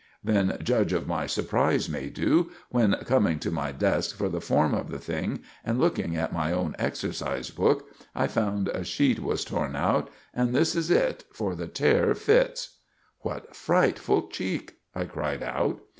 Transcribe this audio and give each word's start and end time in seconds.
Then 0.23 0.57
judge 0.63 0.93
of 0.93 1.05
my 1.05 1.27
surprise, 1.27 1.87
Maydew, 1.87 2.49
when, 2.71 2.95
coming 3.05 3.37
to 3.37 3.51
my 3.51 3.71
desk 3.71 4.15
for 4.17 4.29
the 4.29 4.41
form 4.41 4.73
of 4.73 4.89
the 4.89 4.97
thing, 4.97 5.41
and 5.63 5.79
looking 5.79 6.15
at 6.15 6.33
my 6.33 6.51
own 6.51 6.75
exercise 6.79 7.51
book, 7.51 7.87
I 8.15 8.25
found 8.25 8.67
a 8.69 8.83
sheet 8.83 9.19
was 9.19 9.45
torn 9.45 9.75
out; 9.75 10.09
and 10.33 10.55
this 10.55 10.75
is 10.75 10.89
it, 10.89 11.25
for 11.31 11.53
the 11.53 11.67
tear 11.67 12.15
fits!" 12.15 12.77
"What 13.19 13.55
frightful 13.55 14.29
cheek!" 14.29 14.77
I 14.95 15.03
cried 15.03 15.43
out. 15.43 15.81